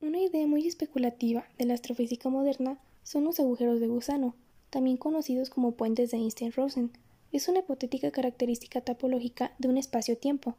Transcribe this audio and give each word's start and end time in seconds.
Una 0.00 0.20
idea 0.20 0.46
muy 0.46 0.66
especulativa 0.66 1.44
de 1.58 1.66
la 1.66 1.74
astrofísica 1.74 2.28
moderna 2.28 2.78
son 3.02 3.24
los 3.24 3.40
agujeros 3.40 3.80
de 3.80 3.88
gusano, 3.88 4.34
también 4.70 4.96
conocidos 4.96 5.50
como 5.50 5.72
puentes 5.72 6.10
de 6.10 6.18
Einstein-Rosen. 6.18 6.92
Es 7.32 7.48
una 7.48 7.60
hipotética 7.60 8.10
característica 8.10 8.80
topológica 8.80 9.52
de 9.58 9.68
un 9.68 9.76
espacio-tiempo. 9.76 10.56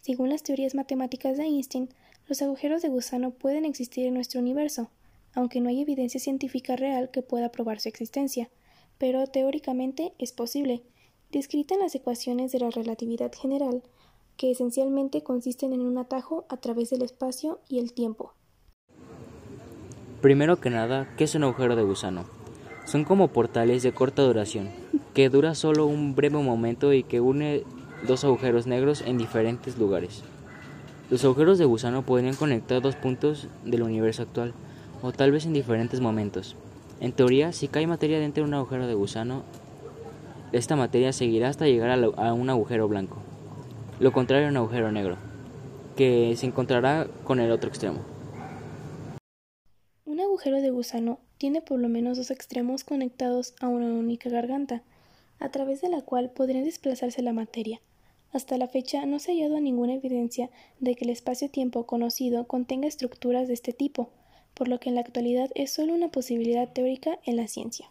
Según 0.00 0.30
las 0.30 0.42
teorías 0.42 0.74
matemáticas 0.74 1.36
de 1.36 1.44
Einstein, 1.44 1.88
los 2.26 2.42
agujeros 2.42 2.82
de 2.82 2.88
gusano 2.88 3.30
pueden 3.30 3.64
existir 3.64 4.06
en 4.06 4.14
nuestro 4.14 4.40
universo, 4.40 4.90
aunque 5.32 5.60
no 5.60 5.68
hay 5.68 5.80
evidencia 5.80 6.20
científica 6.20 6.76
real 6.76 7.10
que 7.10 7.22
pueda 7.22 7.50
probar 7.50 7.80
su 7.80 7.88
existencia, 7.88 8.50
pero 8.98 9.26
teóricamente 9.26 10.12
es 10.18 10.32
posible, 10.32 10.82
descrita 11.30 11.74
en 11.74 11.80
las 11.80 11.94
ecuaciones 11.94 12.52
de 12.52 12.60
la 12.60 12.70
relatividad 12.70 13.32
general, 13.32 13.82
que 14.36 14.50
esencialmente 14.50 15.22
consisten 15.22 15.72
en 15.72 15.80
un 15.80 15.98
atajo 15.98 16.46
a 16.48 16.56
través 16.56 16.90
del 16.90 17.02
espacio 17.02 17.60
y 17.68 17.80
el 17.80 17.92
tiempo. 17.92 18.32
Primero 20.22 20.60
que 20.60 20.70
nada, 20.70 21.14
¿qué 21.16 21.24
es 21.24 21.34
un 21.34 21.44
agujero 21.44 21.76
de 21.76 21.82
gusano? 21.82 22.24
Son 22.86 23.04
como 23.04 23.28
portales 23.28 23.82
de 23.82 23.92
corta 23.92 24.22
duración, 24.22 24.70
que 25.12 25.28
dura 25.28 25.54
solo 25.54 25.86
un 25.86 26.14
breve 26.14 26.42
momento 26.42 26.92
y 26.92 27.02
que 27.02 27.20
une 27.20 27.64
dos 28.06 28.24
agujeros 28.24 28.66
negros 28.66 29.02
en 29.02 29.18
diferentes 29.18 29.76
lugares. 29.76 30.22
Los 31.10 31.24
agujeros 31.24 31.58
de 31.58 31.64
gusano 31.64 32.02
podrían 32.02 32.34
conectar 32.34 32.80
dos 32.80 32.96
puntos 32.96 33.48
del 33.64 33.82
universo 33.82 34.22
actual, 34.22 34.54
o 35.02 35.12
tal 35.12 35.32
vez 35.32 35.46
en 35.46 35.52
diferentes 35.52 36.00
momentos. 36.00 36.56
En 37.00 37.12
teoría, 37.12 37.52
si 37.52 37.68
cae 37.68 37.86
materia 37.86 38.18
dentro 38.18 38.42
de 38.42 38.48
un 38.48 38.54
agujero 38.54 38.86
de 38.86 38.94
gusano, 38.94 39.42
esta 40.52 40.76
materia 40.76 41.12
seguirá 41.12 41.48
hasta 41.48 41.66
llegar 41.66 41.90
a, 41.90 42.32
un 42.32 42.50
agujero 42.50 42.88
blanco. 42.88 43.18
Lo 44.00 44.12
contrario 44.12 44.46
a 44.46 44.50
un 44.50 44.56
agujero 44.56 44.92
negro, 44.92 45.16
que 45.96 46.34
se 46.36 46.46
encontrará 46.46 47.06
con 47.24 47.40
el 47.40 47.50
otro 47.50 47.68
extremo 47.68 48.00
agujero 50.38 50.62
de 50.62 50.70
gusano 50.70 51.18
tiene 51.36 51.62
por 51.62 51.80
lo 51.80 51.88
menos 51.88 52.16
dos 52.16 52.30
extremos 52.30 52.84
conectados 52.84 53.54
a 53.60 53.66
una 53.66 53.86
única 53.86 54.30
garganta, 54.30 54.84
a 55.40 55.50
través 55.50 55.80
de 55.80 55.88
la 55.88 56.02
cual 56.02 56.30
podría 56.30 56.62
desplazarse 56.62 57.22
la 57.22 57.32
materia. 57.32 57.80
Hasta 58.32 58.56
la 58.56 58.68
fecha 58.68 59.04
no 59.04 59.18
se 59.18 59.32
ha 59.32 59.34
hallado 59.34 59.60
ninguna 59.60 59.94
evidencia 59.94 60.48
de 60.78 60.94
que 60.94 61.06
el 61.06 61.10
espacio-tiempo 61.10 61.86
conocido 61.86 62.46
contenga 62.46 62.86
estructuras 62.86 63.48
de 63.48 63.54
este 63.54 63.72
tipo, 63.72 64.10
por 64.54 64.68
lo 64.68 64.78
que 64.78 64.90
en 64.90 64.94
la 64.94 65.00
actualidad 65.00 65.50
es 65.56 65.72
solo 65.72 65.92
una 65.92 66.12
posibilidad 66.12 66.72
teórica 66.72 67.18
en 67.24 67.34
la 67.36 67.48
ciencia. 67.48 67.90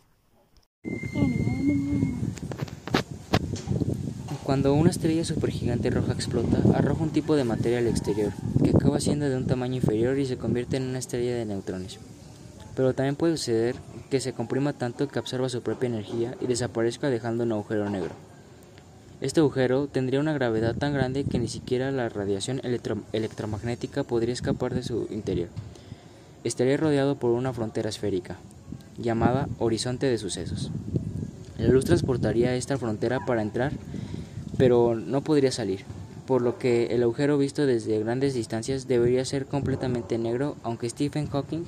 Cuando 4.48 4.73
una 4.73 4.90
estrella 4.90 5.23
supergigante 5.23 5.92
roja 5.92 6.14
explota, 6.14 6.58
arroja 6.73 7.03
un 7.03 7.12
tipo 7.12 7.36
de 7.36 7.44
materia 7.44 7.78
al 7.78 7.88
exterior, 7.88 8.31
que 8.64 8.72
acaba 8.72 9.00
siendo 9.00 9.30
de 9.30 9.38
un 9.38 9.45
tamaño 9.45 9.76
inferior 9.76 10.17
y 10.17 10.26
se 10.26 10.38
convierte 10.38 10.78
en 10.78 10.88
una 10.88 10.98
estrella 10.98 11.36
de 11.36 11.45
neutrones 11.45 12.00
pero 12.78 12.94
también 12.94 13.16
puede 13.16 13.36
suceder 13.38 13.75
que 14.12 14.20
se 14.20 14.34
comprima 14.34 14.72
tanto 14.72 15.08
que 15.08 15.18
absorba 15.18 15.50
su 15.50 15.64
propia 15.64 15.88
energía 15.88 16.36
y 16.40 16.45
desaparezca 16.45 17.09
dejando 17.09 17.44
un 17.44 17.52
agujero 17.52 17.90
negro. 17.90 18.12
Este 19.20 19.40
agujero 19.40 19.88
tendría 19.88 20.20
una 20.20 20.34
gravedad 20.34 20.75
tan 20.75 20.94
grande 20.94 21.23
que 21.23 21.40
ni 21.40 21.48
siquiera 21.48 21.92
la 21.92 22.08
radiación 22.08 22.62
electromagnética 23.14 24.03
podría 24.03 24.34
escapar 24.34 24.75
de 24.75 24.84
su 24.84 25.08
interior. 25.09 25.50
Estaría 26.44 26.78
rodeado 26.78 27.16
por 27.16 27.31
una 27.31 27.52
frontera 27.52 27.90
esférica, 27.90 28.38
llamada 29.00 29.50
horizonte 29.58 30.06
de 30.06 30.20
sucesos. 30.20 30.70
La 31.58 31.70
luz 31.70 31.86
transportaría 31.86 32.53
esta 32.53 32.78
frontera 32.78 33.25
para 33.25 33.42
entrar, 33.42 33.73
pero 34.58 34.95
no 34.95 35.22
podría 35.22 35.52
salir, 35.52 35.86
por 36.25 36.41
lo 36.41 36.58
que 36.58 36.88
el 36.88 37.03
agujero 37.03 37.38
visto 37.38 37.66
desde 37.66 38.00
grandes 38.00 38.33
distancias 38.33 38.88
debería 38.88 39.23
ser 39.25 39.45
completamente 39.45 40.17
negro, 40.17 40.55
aunque 40.63 40.89
Stephen 40.89 41.27
Hawking 41.27 41.63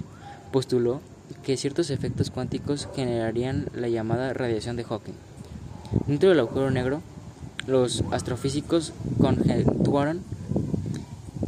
postuló 0.51 1.01
que 1.44 1.57
ciertos 1.57 1.89
efectos 1.89 2.31
cuánticos 2.31 2.88
generarían 2.95 3.67
la 3.73 3.88
llamada 3.88 4.33
radiación 4.33 4.75
de 4.75 4.83
Hawking. 4.83 5.13
Dentro 6.07 6.29
del 6.29 6.39
agujero 6.39 6.72
negro, 6.72 7.01
los 7.67 8.03
astrofísicos 8.11 8.94
conjeturan 9.19 10.22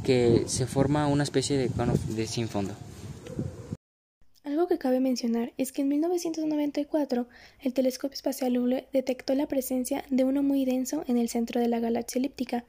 que 0.04 0.44
se 0.48 0.66
forma 0.68 1.08
una 1.08 1.24
especie 1.24 1.58
de 1.58 1.70
cono 1.70 1.94
de 2.10 2.28
sin 2.28 2.48
fondo. 2.48 2.74
Algo 4.62 4.70
que 4.70 4.78
cabe 4.78 5.00
mencionar 5.00 5.54
es 5.58 5.72
que 5.72 5.82
en 5.82 5.88
1994 5.88 7.28
el 7.62 7.74
telescopio 7.74 8.14
espacial 8.14 8.56
Hubble 8.60 8.88
detectó 8.94 9.34
la 9.34 9.48
presencia 9.48 10.06
de 10.12 10.24
uno 10.24 10.44
muy 10.44 10.66
denso 10.66 11.04
en 11.08 11.18
el 11.18 11.30
centro 11.30 11.60
de 11.60 11.68
la 11.68 11.80
galaxia 11.80 12.20
elíptica 12.20 12.64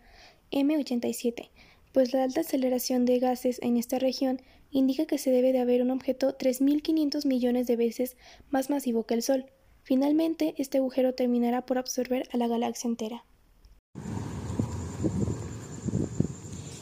M87, 0.51 1.51
pues 1.93 2.15
la 2.15 2.23
alta 2.23 2.41
aceleración 2.41 3.05
de 3.05 3.19
gases 3.19 3.61
en 3.61 3.77
esta 3.77 3.99
región 3.99 4.41
indica 4.71 5.05
que 5.05 5.19
se 5.19 5.33
debe 5.33 5.53
de 5.53 5.59
haber 5.59 5.83
un 5.83 5.91
objeto 5.91 6.35
3.500 6.35 7.27
millones 7.27 7.67
de 7.67 7.77
veces 7.77 8.17
más 8.49 8.71
masivo 8.71 9.05
que 9.05 9.13
el 9.13 9.23
Sol. 9.23 9.45
Finalmente, 9.83 10.55
este 10.57 10.79
agujero 10.79 11.13
terminará 11.13 11.67
por 11.67 11.77
absorber 11.77 12.27
a 12.33 12.39
la 12.39 12.49
galaxia 12.49 12.89
entera. 12.89 13.27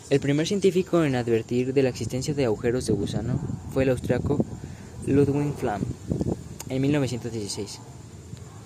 El 0.09 0.21
primer 0.21 0.47
científico 0.47 1.05
en 1.05 1.17
advertir 1.17 1.75
de 1.75 1.83
la 1.83 1.89
existencia 1.89 2.33
de 2.33 2.45
agujeros 2.45 2.87
de 2.87 2.93
gusano 2.93 3.41
fue 3.73 3.83
el 3.83 3.91
austriaco 3.91 4.45
Ludwig 5.07 5.55
Flamm 5.55 5.83
en 6.69 6.83
1916. 6.83 7.81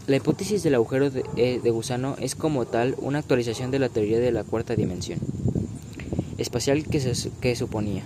La 0.07 0.17
hipótesis 0.17 0.63
del 0.63 0.75
agujero 0.75 1.11
de, 1.11 1.25
eh, 1.37 1.61
de, 1.63 1.71
gusano 1.71 2.17
es 2.21 2.35
como 2.35 2.67
tal 2.67 2.95
una 2.99 3.21
actualización 3.21 3.71
de 3.71 3.79
la 3.79 3.89
teoría 3.89 4.19
de 4.19 4.33
la 4.33 4.45
cuarta 4.45 4.77
dimensión 4.77 5.19
espacial 6.39 6.85
que, 6.85 7.01
se, 7.01 7.57
suponía 7.57 8.03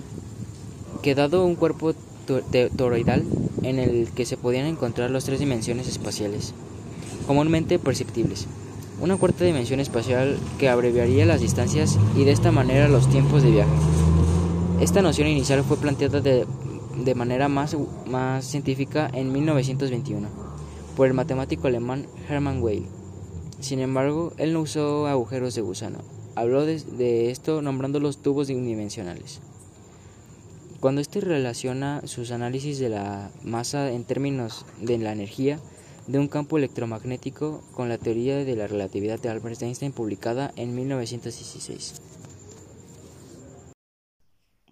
que 1.03 1.15
dado 1.15 1.45
un 1.45 1.55
cuerpo 1.55 1.95
toroidal 2.77 3.25
en 3.63 3.79
el 3.79 4.11
que 4.15 4.27
se 4.27 4.37
podían 4.37 4.67
encontrar 4.67 5.11
las 5.11 5.25
tres 5.25 5.41
dimensiones 5.41 5.89
espaciales, 5.89 6.53
comúnmente 7.27 7.79
perceptibles, 7.79 8.47
una 9.01 9.17
cuarta 9.17 9.45
dimensión 9.45 9.81
espacial 9.81 10.39
que 10.59 10.69
abreviaría 10.69 11.25
las 11.25 11.41
distancias 11.41 11.99
y 12.17 12.25
de 12.25 12.33
esta 12.33 12.53
manera 12.53 12.89
los 12.89 13.09
tiempos 13.09 13.43
de 13.43 13.51
viaje. 13.51 13.71
Esta 14.81 15.03
noción 15.03 15.29
inicial 15.29 15.65
fue 15.65 15.77
planteada 15.79 16.21
de, 16.21 16.47
de 17.05 17.15
manera 17.15 17.49
más, 17.49 17.77
científica 18.41 19.11
en 19.13 19.33
1921 19.33 20.29
por 20.97 21.07
el 21.07 21.15
matemático 21.15 21.69
alemán 21.69 22.07
Hermann 22.29 22.63
Weyl. 22.63 22.87
Sin 23.61 23.81
embargo, 23.81 24.33
él 24.37 24.53
no 24.53 24.61
usó 24.61 25.07
agujeros 25.07 25.55
de 25.55 25.63
gusano, 25.63 25.99
habló 26.35 26.65
de, 26.65 26.81
de 26.81 27.31
esto 27.31 27.63
nombrando 27.63 28.01
los 28.01 28.21
tubos 28.23 28.51
unidimensionales. 28.51 29.41
Cuando 30.81 31.01
éste 31.01 31.21
relaciona 31.21 32.03
sus 32.05 32.31
análisis 32.31 32.79
de 32.79 32.89
la 32.89 33.31
masa 33.43 33.91
en 33.91 34.05
términos 34.05 34.65
de 34.81 34.99
la 34.99 35.13
energía 35.13 35.59
de 36.07 36.19
un 36.19 36.29
campo 36.29 36.57
electromagnético 36.57 37.63
con 37.75 37.89
la 37.89 37.99
teoría 37.99 38.37
de 38.45 38.57
la 38.57 38.67
relatividad 38.67 39.21
de 39.21 39.29
Albert 39.29 39.63
Einstein 39.63 39.93
publicada 39.93 40.53
en 40.57 40.75
1916. 40.75 42.18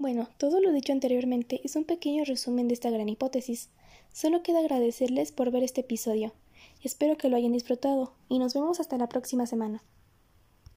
Bueno, 0.07 0.29
todo 0.39 0.61
lo 0.61 0.71
dicho 0.71 0.93
anteriormente 0.93 1.61
es 1.65 1.75
un 1.75 1.83
pequeño 1.83 2.25
resumen 2.25 2.69
de 2.69 2.75
esta 2.75 2.91
gran 2.91 3.09
hipótesis. 3.09 3.71
Solo 4.13 4.41
queda 4.45 4.61
agradecerles 4.61 5.33
por 5.33 5.51
ver 5.51 5.65
este 5.65 5.81
episodio. 5.81 6.33
Espero 6.81 7.17
que 7.17 7.29
lo 7.29 7.35
hayan 7.35 7.51
disfrutado 7.51 8.13
y 8.29 8.39
nos 8.39 8.55
vemos 8.55 8.79
hasta 8.79 8.99
la 8.99 9.09
próxima 9.09 9.47
semana. 9.47 9.83